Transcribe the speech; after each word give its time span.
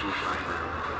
shoe 0.00 0.12
shine. 0.12 0.97